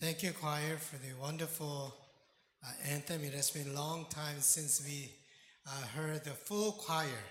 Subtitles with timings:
[0.00, 1.92] Thank you, choir, for the wonderful
[2.64, 3.24] uh, anthem.
[3.24, 5.10] It has been a long time since we
[5.66, 7.24] uh, heard the full choir.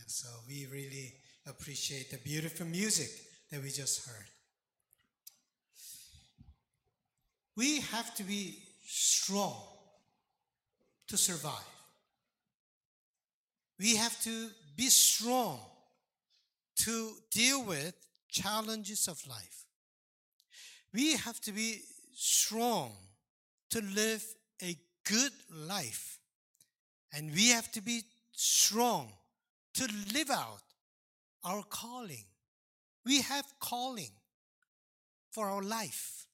[0.00, 1.12] And so we really
[1.46, 3.10] appreciate the beautiful music
[3.52, 4.24] that we just heard.
[7.54, 9.60] We have to be strong
[11.08, 11.52] to survive.
[13.78, 15.60] We have to be strong
[16.76, 17.94] to deal with
[18.30, 19.64] challenges of life.
[20.94, 21.82] We have to be
[22.18, 22.92] strong
[23.68, 24.24] to live
[24.62, 26.18] a good life.
[27.14, 28.02] And we have to be
[28.32, 29.12] strong
[29.74, 30.62] to live out
[31.44, 32.24] our calling.
[33.04, 34.10] We have calling
[35.30, 36.26] for our life.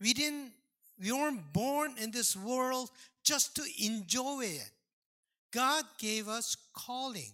[0.00, 0.52] We didn't
[1.00, 2.90] we weren't born in this world
[3.24, 4.70] just to enjoy it.
[5.52, 7.32] God gave us calling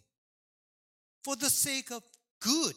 [1.25, 2.03] for the sake of
[2.41, 2.77] good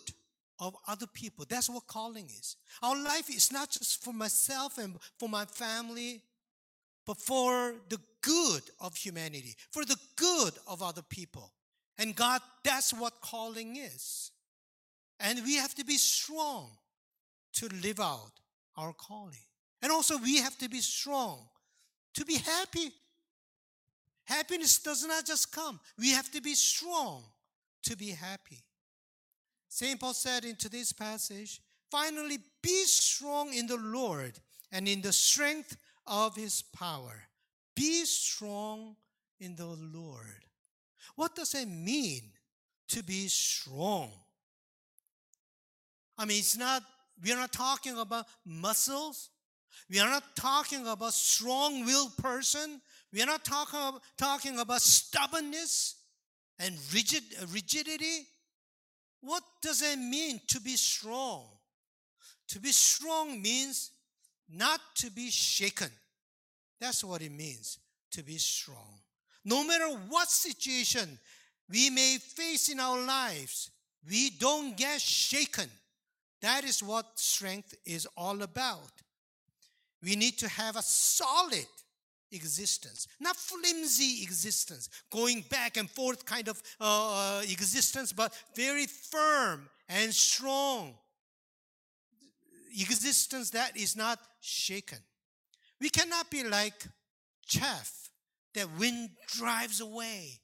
[0.61, 1.43] of other people.
[1.49, 2.55] That's what calling is.
[2.81, 6.21] Our life is not just for myself and for my family,
[7.05, 11.51] but for the good of humanity, for the good of other people.
[11.98, 14.32] And God, that's what calling is.
[15.20, 16.70] And we have to be strong
[17.54, 18.32] to live out
[18.77, 19.45] our calling.
[19.82, 21.39] And also, we have to be strong
[22.13, 22.91] to be happy.
[24.26, 27.23] Happiness does not just come, we have to be strong
[27.84, 28.59] to be happy.
[29.73, 29.97] St.
[29.97, 34.33] Paul said in today's passage, finally, be strong in the Lord
[34.69, 37.23] and in the strength of his power.
[37.73, 38.97] Be strong
[39.39, 40.43] in the Lord.
[41.15, 42.23] What does it mean
[42.89, 44.11] to be strong?
[46.17, 46.83] I mean, it's not,
[47.23, 49.29] we are not talking about muscles.
[49.89, 52.81] We are not talking about strong willed person.
[53.13, 55.95] We are not talking, talking about stubbornness
[56.59, 58.27] and rigid, rigidity.
[59.21, 61.45] What does it mean to be strong?
[62.49, 63.91] To be strong means
[64.50, 65.89] not to be shaken.
[66.79, 67.77] That's what it means
[68.11, 68.99] to be strong.
[69.45, 71.17] No matter what situation
[71.69, 73.69] we may face in our lives,
[74.07, 75.69] we don't get shaken.
[76.41, 78.91] That is what strength is all about.
[80.03, 81.67] We need to have a solid
[82.31, 88.85] existence, not flimsy existence, going back and forth kind of uh, uh, existence, but very
[88.85, 90.93] firm and strong
[92.79, 94.99] existence that is not shaken.
[95.79, 96.85] We cannot be like
[97.45, 98.09] chaff
[98.53, 100.39] that wind drives away.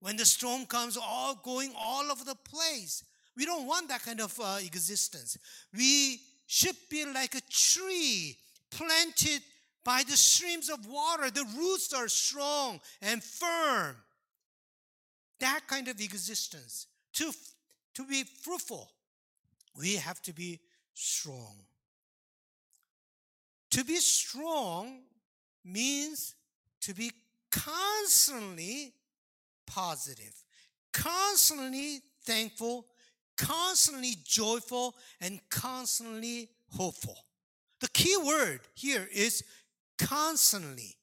[0.00, 3.04] When the storm comes, all going all over the place.
[3.36, 5.36] We don't want that kind of uh, existence.
[5.72, 8.36] We should be like a tree
[8.70, 9.42] planted
[9.84, 11.30] by the streams of water.
[11.30, 13.96] The roots are strong and firm.
[15.40, 16.86] That kind of existence.
[17.14, 17.32] To,
[17.94, 18.90] to be fruitful,
[19.76, 20.60] we have to be
[20.94, 21.56] strong.
[23.72, 25.00] To be strong
[25.64, 26.34] means
[26.82, 27.10] to be
[27.50, 28.92] constantly
[29.66, 30.34] positive,
[30.92, 32.86] constantly thankful,
[33.36, 37.18] constantly joyful, and constantly hopeful.
[37.80, 39.42] The key word here is
[39.98, 40.96] constantly.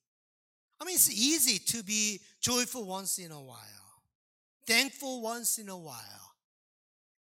[0.80, 3.58] I mean, it's easy to be joyful once in a while,
[4.66, 6.36] thankful once in a while,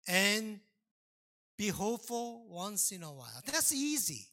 [0.08, 0.60] and
[1.58, 3.42] be hopeful once in a while.
[3.46, 4.28] That's easy.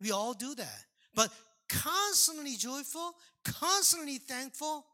[0.00, 0.84] We all do that.
[1.14, 1.30] But
[1.68, 4.86] constantly joyful, constantly thankful,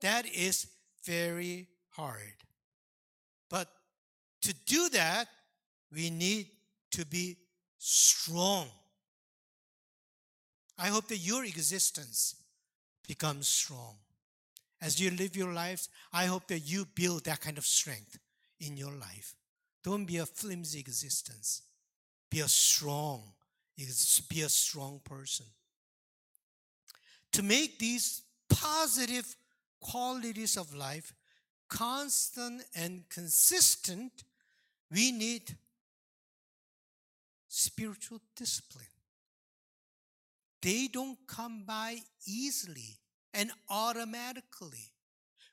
[0.00, 0.66] that is
[1.04, 2.34] very hard.
[3.50, 3.68] But
[4.42, 5.28] to do that,
[5.92, 6.48] we need
[6.92, 7.36] to be
[7.78, 8.66] strong.
[10.78, 12.36] I hope that your existence
[13.06, 13.96] becomes strong.
[14.80, 18.18] As you live your lives, I hope that you build that kind of strength
[18.60, 19.34] in your life.
[19.82, 21.62] Don't be a flimsy existence.
[22.30, 23.22] Be a strong,
[23.76, 25.46] be a strong person.
[27.32, 29.36] To make these positive
[29.80, 31.12] qualities of life
[31.68, 34.24] constant and consistent,
[34.90, 35.56] we need
[37.48, 38.84] spiritual discipline.
[40.64, 42.96] They don't come by easily
[43.34, 44.90] and automatically.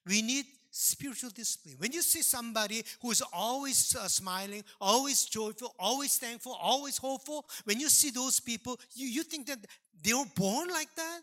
[0.08, 1.76] We need spiritual discipline.
[1.80, 7.46] When you see somebody who is always uh, smiling, always joyful, always thankful, always hopeful,
[7.66, 9.60] when you see those people, you, you think that
[10.02, 11.20] they were born like that?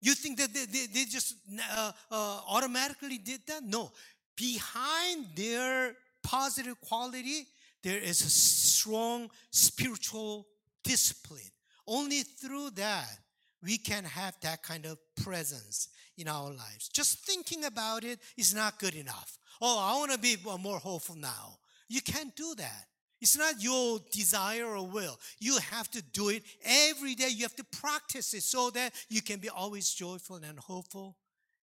[0.00, 1.34] You think that they, they, they just
[1.76, 3.64] uh, uh, automatically did that?
[3.64, 3.90] No.
[4.36, 7.48] Behind their positive quality,
[7.82, 10.46] there is a strong spiritual
[10.84, 11.50] discipline.
[11.84, 13.18] Only through that
[13.64, 15.88] we can have that kind of presence
[16.18, 16.88] in our lives.
[16.92, 19.38] Just thinking about it is not good enough.
[19.60, 21.58] Oh, I want to be more hopeful now.
[21.88, 22.86] You can't do that.
[23.20, 25.18] It's not your desire or will.
[25.38, 27.28] You have to do it every day.
[27.30, 31.16] You have to practice it so that you can be always joyful and hopeful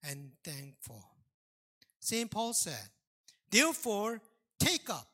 [0.02, 1.02] and thankful.
[2.00, 2.30] St.
[2.30, 2.88] Paul said,
[3.50, 4.20] Therefore,
[4.58, 5.08] take up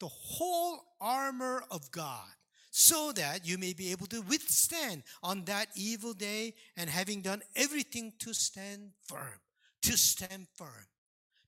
[0.00, 2.28] the whole armor of God
[2.74, 7.42] so that you may be able to withstand on that evil day and having done
[7.54, 9.40] everything to stand firm.
[9.82, 10.86] To stand firm.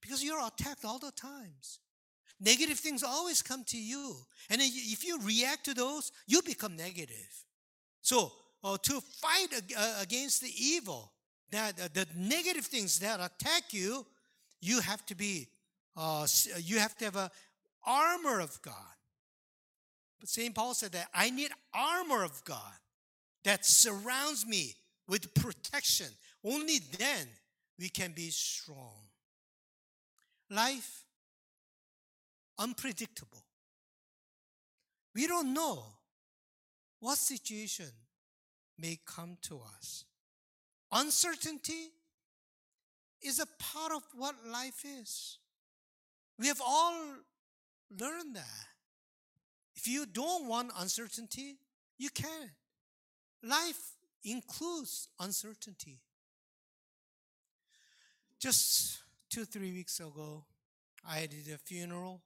[0.02, 1.78] Because you're attacked all the times.
[2.38, 4.16] Negative things always come to you.
[4.50, 7.44] And if you react to those, you become negative.
[8.02, 8.30] So,
[8.62, 9.48] uh, to fight
[9.78, 11.10] uh, against the evil,
[11.52, 14.04] that uh, the negative things that attack you,
[14.60, 15.48] you have to be,
[15.96, 16.26] uh,
[16.58, 17.30] you have to have a
[17.86, 18.93] armor of God.
[20.20, 20.54] But St.
[20.54, 22.72] Paul said that I need armor of God
[23.44, 24.74] that surrounds me
[25.08, 26.06] with protection.
[26.44, 27.26] Only then
[27.78, 29.08] we can be strong.
[30.50, 31.04] Life
[32.58, 33.44] unpredictable.
[35.14, 35.84] We don't know
[37.00, 37.90] what situation
[38.78, 40.04] may come to us.
[40.92, 41.90] Uncertainty
[43.22, 45.38] is a part of what life is.
[46.38, 46.94] We have all
[47.98, 48.66] learned that.
[49.76, 51.56] If you don't want uncertainty,
[51.98, 52.50] you can.
[53.42, 53.92] Life
[54.24, 55.98] includes uncertainty.
[58.38, 60.44] Just two, three weeks ago,
[61.06, 62.22] I did a funeral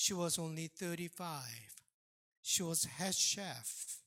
[0.00, 1.42] she was only 35.
[2.40, 3.98] She was head chef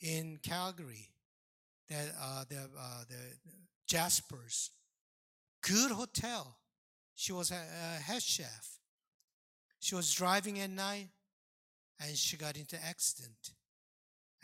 [0.00, 1.10] in Calgary,
[1.90, 3.52] that uh, the uh, the
[3.86, 4.70] Jasper's,
[5.60, 6.56] good hotel.
[7.14, 8.78] She was a, a head chef.
[9.78, 11.08] She was driving at night,
[12.00, 13.52] and she got into accident.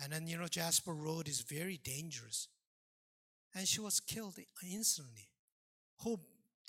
[0.03, 2.49] And then you know Jasper Road is very dangerous,
[3.55, 4.37] and she was killed
[4.71, 5.29] instantly.
[5.97, 6.21] Whole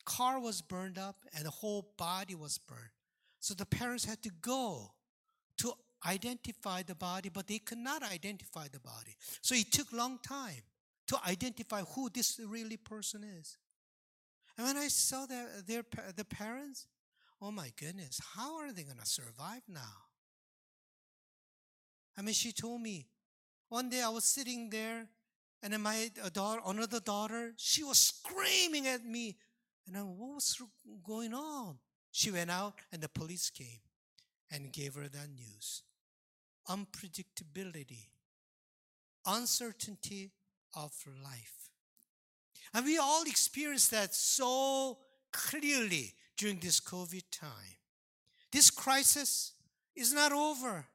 [0.05, 2.91] car was burned up, and the whole body was burned.
[3.39, 4.91] So the parents had to go
[5.57, 5.73] to
[6.05, 9.15] identify the body, but they could not identify the body.
[9.41, 10.63] So it took long time
[11.07, 13.57] to identify who this really person is.
[14.57, 15.83] And when I saw that their
[16.15, 16.87] the parents,
[17.41, 20.12] oh my goodness, how are they going to survive now?
[22.17, 23.07] I mean, she told me
[23.69, 25.07] one day I was sitting there,
[25.61, 29.37] and my daughter, another daughter, she was screaming at me,
[29.87, 30.61] and I, what was
[31.05, 31.79] going on?
[32.11, 33.79] She went out and the police came
[34.51, 35.81] and gave her that news.
[36.69, 38.05] Unpredictability,
[39.25, 40.31] uncertainty
[40.75, 40.93] of
[41.23, 41.71] life.
[42.73, 44.99] And we all experienced that so
[45.31, 47.77] clearly during this COVID time.
[48.51, 49.53] This crisis
[49.95, 50.85] is not over.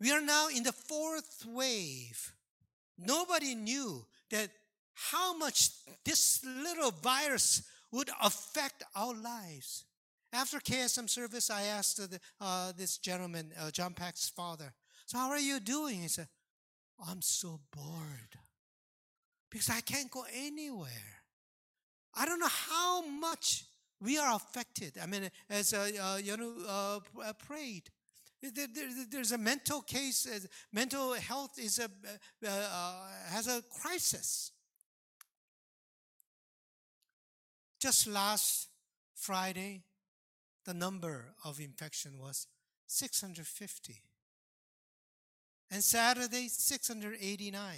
[0.00, 2.32] We are now in the fourth wave.
[2.98, 4.50] Nobody knew that
[4.94, 5.70] how much
[6.04, 7.62] this little virus
[7.92, 9.84] would affect our lives.
[10.32, 12.00] After KSM service, I asked
[12.40, 14.74] uh, this gentleman, uh, John Pack's father,
[15.06, 16.02] So, how are you doing?
[16.02, 16.28] He said,
[17.08, 18.38] I'm so bored
[19.50, 21.22] because I can't go anywhere.
[22.14, 23.64] I don't know how much
[24.00, 24.98] we are affected.
[25.02, 27.90] I mean, as uh, uh, you know, uh, uh prayed.
[28.40, 30.26] There, there, there's a mental case.
[30.26, 30.38] Uh,
[30.72, 31.90] mental health is a
[33.30, 34.52] has a crisis.
[37.80, 38.68] Just last
[39.14, 39.82] Friday,
[40.64, 42.46] the number of infection was
[42.86, 44.02] 650.
[45.70, 47.76] And Saturday, 689.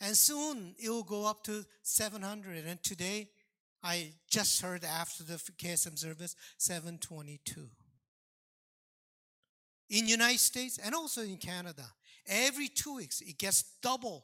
[0.00, 2.64] And soon it will go up to 700.
[2.64, 3.28] And today,
[3.82, 7.68] I just heard after the KSM service, 722.
[9.90, 11.84] In United States and also in Canada,
[12.26, 14.22] every two weeks it gets doubled.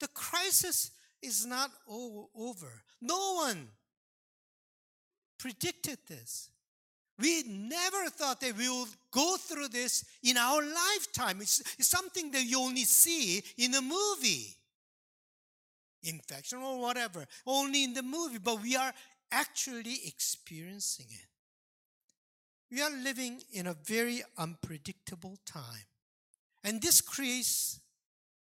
[0.00, 0.90] The crisis
[1.22, 2.82] is not over.
[3.00, 3.68] No one
[5.38, 6.50] predicted this.
[7.18, 11.40] We never thought that we would go through this in our lifetime.
[11.40, 14.56] It's, it's something that you only see in a movie,
[16.02, 18.92] infection or whatever, only in the movie, but we are
[19.30, 21.26] actually experiencing it.
[22.74, 25.86] We are living in a very unpredictable time.
[26.64, 27.78] And this creates,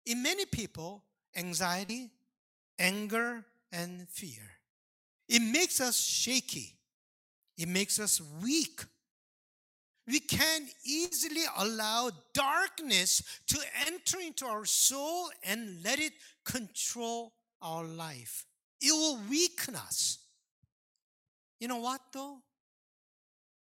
[0.03, 1.03] in many people,
[1.35, 2.09] anxiety,
[2.79, 4.41] anger, and fear.
[5.29, 6.73] It makes us shaky.
[7.55, 8.81] It makes us weak.
[10.07, 16.13] We can easily allow darkness to enter into our soul and let it
[16.43, 18.47] control our life.
[18.81, 20.17] It will weaken us.
[21.59, 22.39] You know what, though?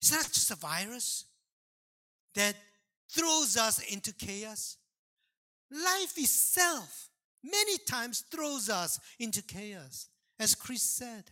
[0.05, 1.25] It's not just a virus
[2.35, 2.55] that
[3.11, 4.77] throws us into chaos.
[5.71, 7.09] Life itself,
[7.43, 10.11] many times, throws us into chaos.
[10.39, 11.25] As Chris said,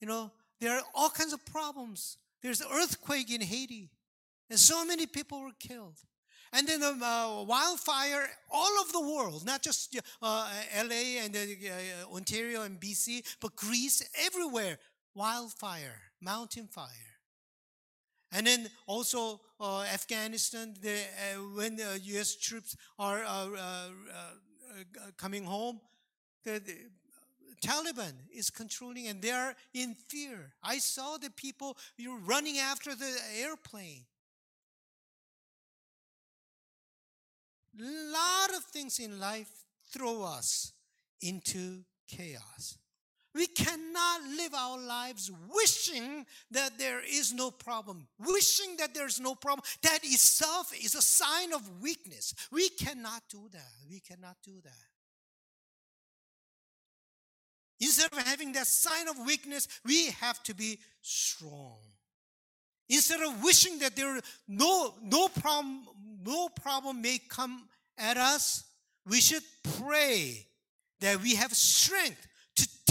[0.00, 2.16] you know, there are all kinds of problems.
[2.42, 3.90] There's an earthquake in Haiti.
[4.48, 5.98] And so many people were killed.
[6.54, 12.14] And then a uh, wildfire all over the world, not just uh, LA and uh,
[12.14, 14.78] Ontario and BC, but Greece, everywhere,
[15.14, 17.07] wildfire, mountain fire.
[18.30, 22.36] And then also uh, Afghanistan, uh, when the U.S.
[22.36, 23.88] troops are uh,
[25.16, 25.80] coming home,
[26.44, 26.74] the, the
[27.60, 30.52] Taliban is controlling and they are in fear.
[30.62, 34.04] I saw the people you know, running after the airplane.
[37.78, 39.50] A lot of things in life
[39.90, 40.72] throw us
[41.20, 42.78] into chaos.
[43.38, 49.36] We cannot live our lives wishing that there is no problem, wishing that there's no
[49.36, 49.64] problem.
[49.82, 52.34] That itself is a sign of weakness.
[52.50, 53.72] We cannot do that.
[53.88, 54.88] We cannot do that.
[57.78, 61.78] Instead of having that sign of weakness, we have to be strong.
[62.88, 64.18] Instead of wishing that there
[64.48, 65.84] no no problem
[66.24, 68.64] no problem may come at us,
[69.06, 69.44] we should
[69.78, 70.44] pray
[70.98, 72.27] that we have strength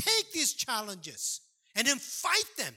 [0.07, 1.41] take these challenges
[1.75, 2.73] and then fight them.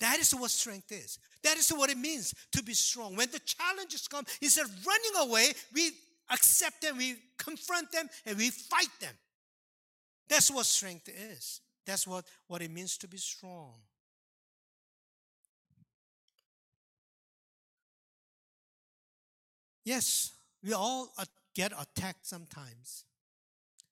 [0.00, 1.18] That is what strength is.
[1.44, 3.14] That is what it means to be strong.
[3.16, 5.92] When the challenges come, instead of running away, we
[6.30, 9.14] accept them, we confront them, and we fight them.
[10.28, 11.60] That's what strength is.
[11.86, 13.74] That's what, what it means to be strong.
[19.84, 20.32] Yes,
[20.62, 21.12] we all
[21.54, 23.04] get attacked sometimes.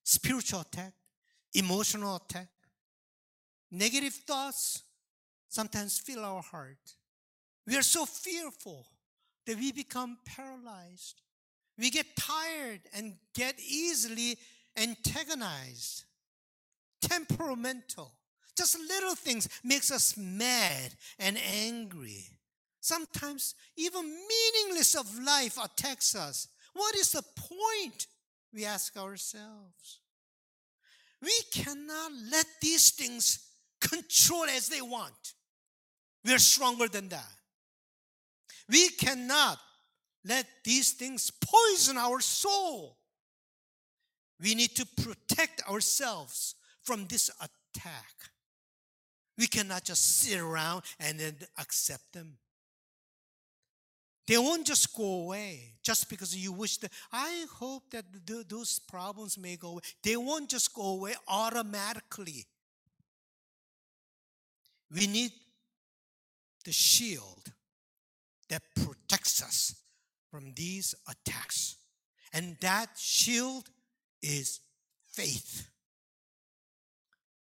[0.05, 0.93] Spiritual attack,
[1.55, 2.49] emotional attack,
[3.71, 4.83] negative thoughts
[5.49, 6.95] sometimes fill our heart.
[7.67, 8.87] We are so fearful
[9.47, 11.23] that we become paralyzed.
[11.79, 14.39] We get tired and get easily
[14.77, 16.05] antagonized,
[17.01, 18.13] temperamental.
[18.57, 22.27] Just little things makes us mad and angry.
[22.81, 26.49] Sometimes even meaningless of life attacks us.
[26.75, 28.07] What is the point?
[28.53, 30.00] We ask ourselves.
[31.23, 33.47] We cannot let these things
[33.81, 35.35] control as they want.
[36.25, 37.33] We are stronger than that.
[38.69, 39.59] We cannot
[40.25, 42.97] let these things poison our soul.
[44.41, 48.15] We need to protect ourselves from this attack.
[49.37, 52.37] We cannot just sit around and then accept them.
[54.31, 56.93] They won't just go away just because you wish that.
[57.11, 59.81] I hope that th- those problems may go away.
[60.05, 62.47] They won't just go away automatically.
[64.95, 65.33] We need
[66.65, 67.43] the shield
[68.49, 69.75] that protects us
[70.31, 71.75] from these attacks.
[72.33, 73.69] And that shield
[74.23, 74.61] is
[75.09, 75.69] faith.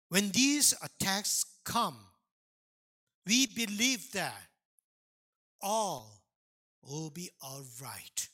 [0.10, 1.98] When these attacks come,
[3.26, 4.40] we believe that
[5.64, 6.25] all
[6.90, 8.30] will be all right.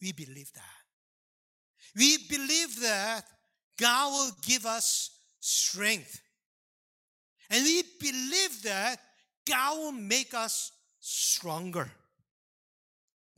[0.00, 0.62] We believe that.
[1.96, 3.22] We believe that
[3.78, 5.10] God will give us
[5.40, 6.20] strength.
[7.50, 8.98] And we believe that
[9.46, 11.90] God will make us stronger.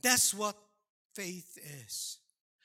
[0.01, 0.55] That's what
[1.13, 2.17] faith is.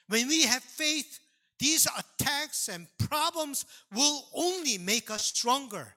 [0.08, 1.18] When we have faith,
[1.58, 5.94] these attacks and problems will only make us stronger,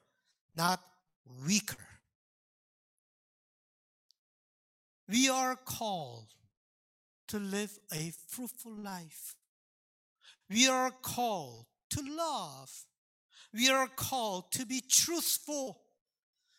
[0.55, 0.81] not
[1.45, 1.77] weaker.
[5.13, 6.33] We are called
[7.27, 9.35] to live a fruitful life.
[10.49, 12.71] We are called to love.
[13.53, 15.81] We are called to be truthful.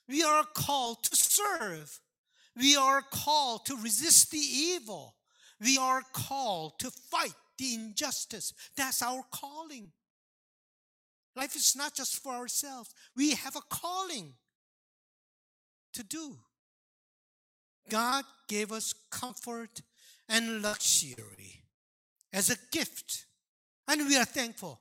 [0.08, 1.98] We are called to serve.
[2.56, 5.16] We are called to resist the evil.
[5.60, 8.52] We are called to fight the injustice.
[8.76, 9.90] That's our calling.
[11.34, 14.34] Life is not just for ourselves, we have a calling
[15.94, 16.38] to do.
[17.88, 19.82] God gave us comfort
[20.28, 21.64] and luxury
[22.32, 23.26] as a gift.
[23.88, 24.80] And we are thankful.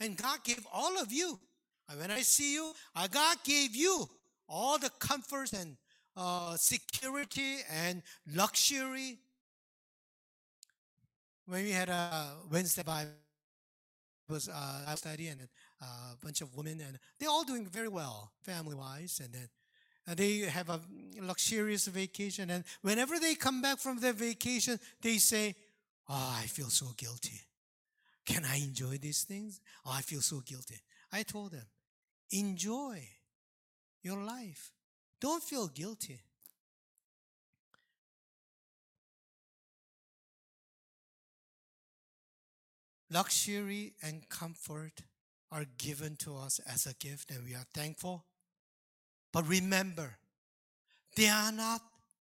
[0.00, 1.38] And God gave all of you.
[1.88, 2.72] And when I see you,
[3.10, 4.08] God gave you
[4.48, 5.76] all the comforts and
[6.16, 8.02] uh, security and
[8.34, 9.18] luxury.
[11.46, 13.10] When we had a Wednesday Bible
[14.28, 15.40] was uh, study and
[15.80, 19.20] uh, a bunch of women, and they're all doing very well family wise.
[19.22, 19.48] And then
[20.08, 20.80] Uh, they have a
[21.20, 22.50] luxurious vacation.
[22.50, 25.54] And whenever they come back from their vacation, they say,
[26.08, 27.40] Oh, I feel so guilty.
[28.24, 29.60] Can I enjoy these things?
[29.84, 30.76] Oh, I feel so guilty.
[31.12, 31.66] I told them,
[32.30, 33.06] enjoy
[34.02, 34.72] your life.
[35.20, 36.20] Don't feel guilty.
[43.10, 45.02] Luxury and comfort
[45.50, 48.24] are given to us as a gift, and we are thankful.
[49.32, 50.16] But remember,
[51.16, 51.80] they are not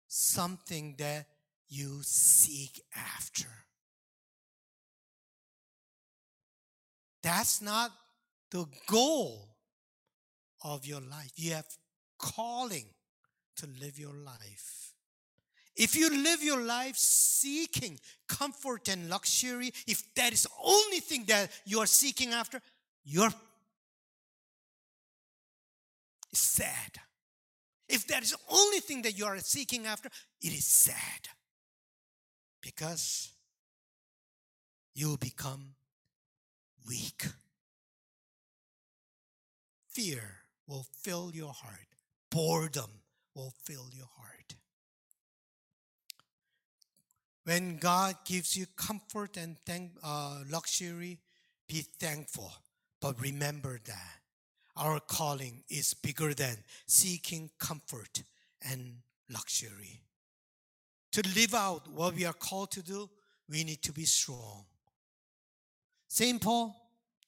[0.07, 1.25] something that
[1.67, 3.49] you seek after.
[7.23, 7.91] That's not
[8.51, 9.49] the goal
[10.63, 11.31] of your life.
[11.35, 11.65] You have
[12.19, 12.85] calling
[13.57, 14.93] to live your life.
[15.75, 21.25] If you live your life seeking comfort and luxury, if that is the only thing
[21.25, 22.61] that you are seeking after,
[23.03, 23.33] you're
[26.53, 26.99] sad.
[27.89, 30.09] If that is the only thing that you are seeking after,
[30.41, 31.29] it is sad.
[32.61, 33.31] Because
[34.95, 35.75] you will become
[36.87, 37.25] weak.
[39.89, 40.23] Fear
[40.67, 41.87] will fill your heart,
[42.31, 42.89] boredom
[43.35, 44.55] will fill your heart.
[47.43, 51.19] When God gives you comfort and thank, uh, luxury,
[51.67, 52.51] be thankful.
[53.01, 54.22] But remember that
[54.75, 58.23] our calling is bigger than seeking comfort
[58.69, 58.97] and
[59.31, 60.01] luxury.
[61.13, 63.09] To live out what we are called to do,
[63.49, 64.65] we need to be strong.
[66.07, 66.41] St.
[66.41, 66.75] Paul,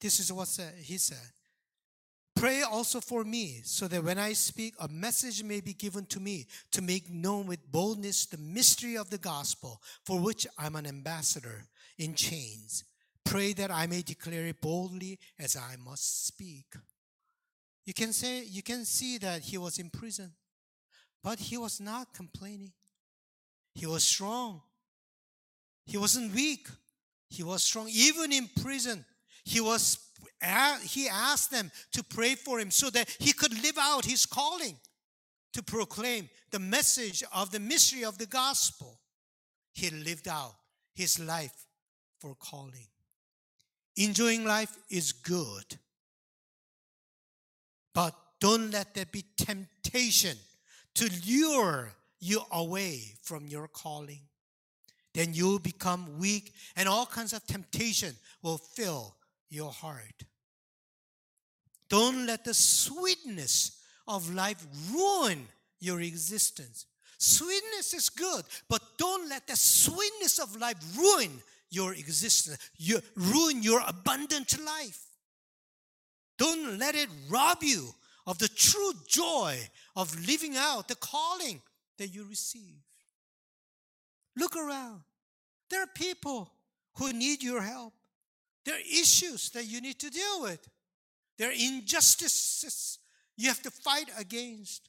[0.00, 0.48] this is what
[0.80, 1.32] he said.
[2.34, 6.20] Pray also for me, so that when I speak, a message may be given to
[6.20, 10.86] me to make known with boldness the mystery of the gospel, for which I'm an
[10.86, 11.64] ambassador
[11.96, 12.84] in chains.
[13.24, 16.66] Pray that I may declare it boldly as I must speak.
[17.86, 20.32] You can say, you can see that he was in prison,
[21.22, 22.72] but he was not complaining.
[23.74, 24.60] He was strong.
[25.86, 26.68] He wasn't weak.
[27.28, 27.88] He was strong.
[27.90, 29.04] Even in prison,
[29.44, 29.98] he was
[30.82, 34.76] he asked them to pray for him so that he could live out his calling
[35.52, 39.00] to proclaim the message of the mystery of the gospel.
[39.72, 40.54] He lived out
[40.94, 41.66] his life
[42.18, 42.88] for calling.
[43.96, 45.78] Enjoying life is good.
[47.96, 50.36] But don't let there be temptation
[50.96, 54.20] to lure you away from your calling.
[55.14, 59.16] Then you'll become weak, and all kinds of temptation will fill
[59.48, 60.24] your heart.
[61.88, 65.48] Don't let the sweetness of life ruin
[65.80, 66.84] your existence.
[67.16, 71.30] Sweetness is good, but don't let the sweetness of life ruin
[71.70, 75.05] your existence, you, ruin your abundant life.
[76.38, 77.94] Don't let it rob you
[78.26, 79.58] of the true joy
[79.94, 81.62] of living out the calling
[81.98, 82.82] that you receive.
[84.36, 85.00] Look around.
[85.70, 86.52] There are people
[86.96, 87.94] who need your help.
[88.64, 90.66] There are issues that you need to deal with.
[91.38, 92.98] There are injustices
[93.36, 94.88] you have to fight against.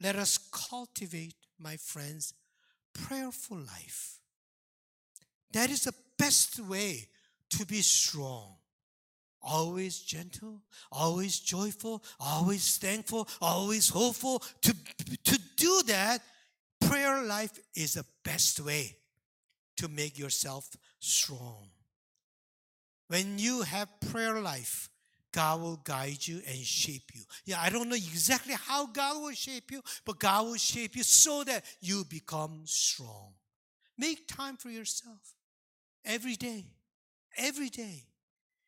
[0.00, 2.34] Let us cultivate, my friends,
[2.92, 4.18] prayerful life.
[5.52, 7.08] That is the best way
[7.50, 8.56] to be strong
[9.44, 14.42] always gentle, always joyful, always thankful, always hopeful.
[14.62, 14.74] To,
[15.24, 16.22] to do that,
[16.80, 18.96] prayer life is the best way
[19.76, 21.68] to make yourself strong.
[23.08, 24.88] When you have prayer life,
[25.32, 27.22] God will guide you and shape you.
[27.44, 31.02] Yeah, I don't know exactly how God will shape you, but God will shape you
[31.02, 33.34] so that you become strong.
[33.98, 35.34] Make time for yourself
[36.04, 36.66] every day.
[37.36, 38.04] Every day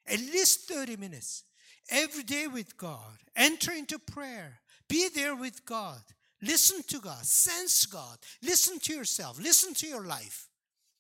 [0.09, 1.45] at least 30 minutes
[1.91, 3.19] every day with God.
[3.35, 4.61] Enter into prayer.
[4.89, 6.01] Be there with God.
[6.43, 7.25] Listen to God.
[7.25, 8.19] Sense God.
[8.43, 9.41] Listen to yourself.
[9.41, 10.49] Listen to your life.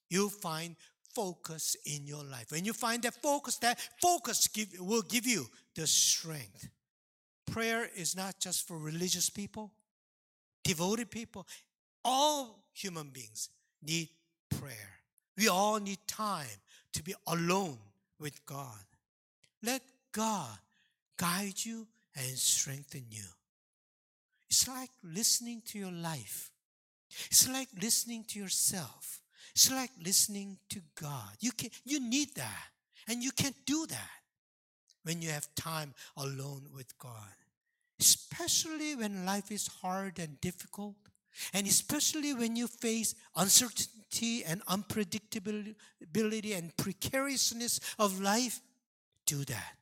[0.08, 0.76] You'll find
[1.14, 2.50] focus in your life.
[2.50, 6.68] When you find that focus, that focus give, will give you the strength.
[7.46, 9.72] Prayer is not just for religious people,
[10.64, 11.46] devoted people.
[12.04, 13.48] All human beings
[13.82, 14.08] need
[14.50, 15.00] prayer.
[15.36, 16.46] We all need time
[16.92, 17.78] to be alone
[18.18, 18.84] with God.
[19.66, 20.56] Let God
[21.18, 23.24] guide you and strengthen you.
[24.48, 26.52] It's like listening to your life.
[27.26, 29.20] It's like listening to yourself.
[29.52, 31.30] It's like listening to God.
[31.40, 32.68] You can you need that.
[33.08, 34.10] And you can't do that
[35.04, 37.34] when you have time alone with God.
[38.00, 40.96] Especially when life is hard and difficult.
[41.52, 48.60] And especially when you face uncertainty and unpredictability and precariousness of life,
[49.26, 49.74] do that,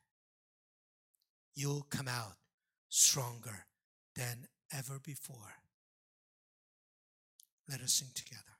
[1.55, 2.35] you'll come out
[2.89, 3.65] stronger
[4.15, 5.55] than ever before.
[7.69, 8.54] Let us sing together.